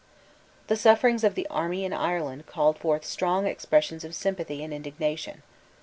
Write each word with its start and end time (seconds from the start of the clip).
The 0.65 0.75
sufferings 0.75 1.23
of 1.23 1.35
the 1.35 1.45
army 1.51 1.85
in 1.85 1.93
Ireland 1.93 2.47
called 2.47 2.79
forth 2.79 3.05
strong 3.05 3.45
expressions 3.45 4.03
of 4.03 4.15
sympathy 4.15 4.63
and 4.63 4.73
indignation. 4.73 5.43